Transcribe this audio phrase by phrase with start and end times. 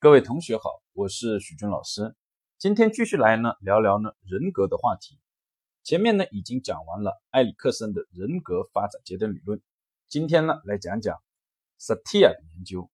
[0.00, 2.14] 各位同学好，我是许军老师。
[2.56, 5.18] 今天继续来呢聊聊呢人格的话题。
[5.82, 9.60] 前面呢已经讲完了埃里克森的人格发展阶段理论，
[10.08, 11.16] 今天呢来讲讲
[11.76, 12.88] 萨提亚的研究。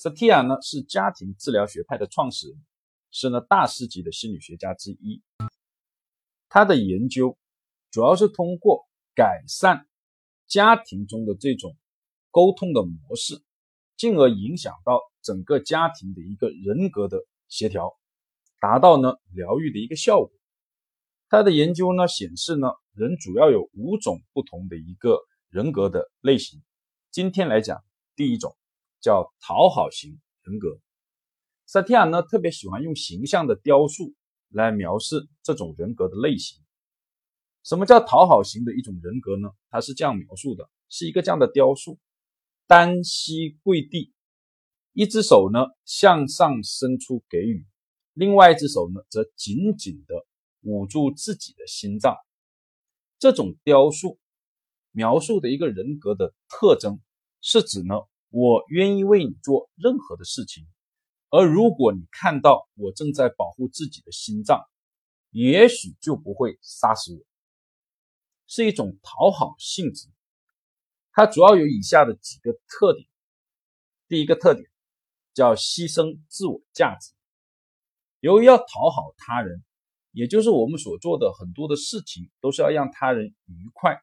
[0.00, 2.64] 萨提亚呢是家庭治疗学派的创始人，
[3.10, 5.24] 是呢大师级的心理学家之一。
[6.48, 7.36] 他的研究
[7.90, 9.88] 主要是通过改善
[10.46, 11.76] 家庭中的这种
[12.30, 13.42] 沟通的模式，
[13.96, 15.00] 进而影响到。
[15.20, 17.98] 整个家庭的一个人格的协调，
[18.60, 20.30] 达到呢疗愈的一个效果。
[21.28, 25.18] 他的研究呢显示呢，人主要有五种不同的一个
[25.50, 26.62] 人格的类型。
[27.10, 27.84] 今天来讲
[28.16, 28.56] 第一种
[29.00, 30.78] 叫讨好型人格。
[31.66, 34.14] 萨提亚呢特别喜欢用形象的雕塑
[34.48, 36.58] 来描述这种人格的类型。
[37.64, 39.50] 什么叫讨好型的一种人格呢？
[39.68, 41.98] 他是这样描述的：是一个这样的雕塑，
[42.66, 44.14] 单膝跪地。
[44.94, 47.66] 一只手呢向上伸出给予，
[48.14, 50.26] 另外一只手呢则紧紧的
[50.62, 52.16] 捂住自己的心脏。
[53.18, 54.18] 这种雕塑
[54.90, 57.00] 描述的一个人格的特征，
[57.42, 57.94] 是指呢
[58.30, 60.66] 我愿意为你做任何的事情，
[61.30, 64.62] 而如果你看到我正在保护自己的心脏，
[65.30, 67.20] 也许就不会杀死我。
[68.46, 70.08] 是一种讨好性质，
[71.12, 73.06] 它主要有以下的几个特点。
[74.08, 74.68] 第一个特点。
[75.34, 77.12] 叫牺牲自我价值。
[78.18, 79.62] 由于要讨好他人，
[80.10, 84.02] 也就是我们所做的很多的事情都是要让他人愉快。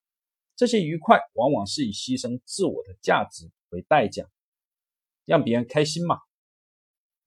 [0.55, 4.29] 这些愉快往往是以牺牲自我的价值为代价，
[5.25, 6.19] 让别人开心嘛。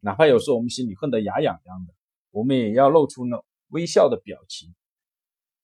[0.00, 1.94] 哪怕有时候我们心里恨得牙痒痒的，
[2.30, 4.74] 我们也要露出呢微笑的表情。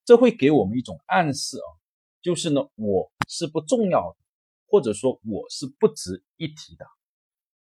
[0.03, 1.67] 这会给我们一种暗示啊，
[2.21, 4.17] 就是呢我是不重要的，
[4.67, 6.85] 或者说我是不值一提的。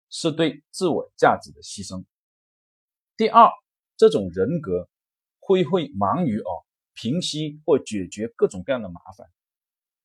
[0.09, 2.05] 是对自我价值的牺牲。
[3.17, 3.51] 第二，
[3.97, 4.89] 这种人格
[5.41, 6.65] 会会忙于哦
[6.95, 9.29] 平息或解决各种各样的麻烦，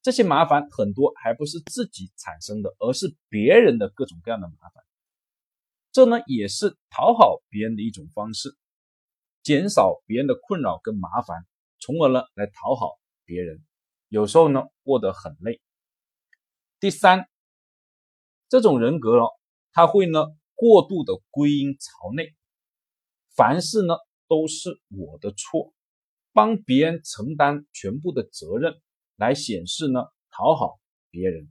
[0.02, 4.84] 这些麻烦很多还不是自己产生的，而是别人的各种各样的麻烦。
[5.92, 8.56] 这呢也是讨好别人的一种方式，
[9.44, 11.46] 减少别人的困扰跟麻烦，
[11.80, 13.64] 从而呢来讨好别人。
[14.10, 15.62] 有时候呢过得很累。
[16.80, 17.28] 第三，
[18.50, 19.30] 这种人格哦。
[19.74, 22.36] 他会呢过度的归因朝内，
[23.36, 23.96] 凡事呢
[24.28, 25.74] 都是我的错，
[26.34, 28.82] 帮别人承担全部的责任，
[29.22, 30.80] 来显示呢讨好
[31.12, 31.48] 别人。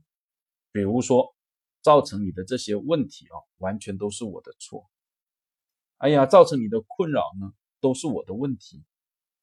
[0.73, 1.33] 比如说，
[1.81, 4.89] 造成你的这些问题啊，完全都是我的错。
[5.97, 8.83] 哎呀，造成你的困扰呢，都是我的问题。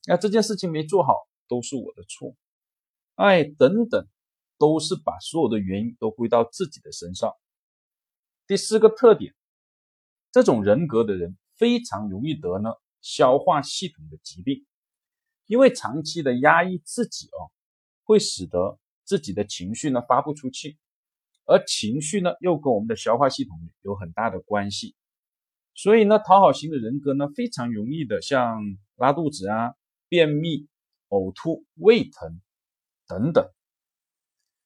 [0.06, 1.14] 那这件事情没做好，
[1.48, 2.34] 都是我的错。
[3.14, 4.06] 哎，等等，
[4.58, 7.32] 都是把所有的原因都归到自己的身上。
[8.46, 9.34] 第四个特点，
[10.32, 14.66] 这种人格的人非常容易得呢消化系统的疾病，
[15.46, 17.52] 因为长期的压抑自己哦，
[18.08, 20.78] 会使得自己的情绪呢发不出去，
[21.44, 24.94] 而情绪呢又跟我们的消化系统有很大的关系，
[25.74, 28.62] 所以呢讨好型的人格呢非常容易的像
[28.96, 29.74] 拉肚子啊、
[30.08, 30.68] 便秘、
[31.10, 32.40] 呕吐、胃疼
[33.06, 33.46] 等等。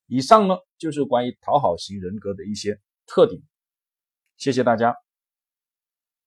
[0.06, 3.42] 以上呢就是关于讨好型人格的一些特点。
[4.36, 4.94] 谢谢大家。